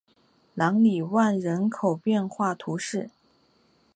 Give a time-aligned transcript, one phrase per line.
[0.55, 3.11] 朗里万人口变化图示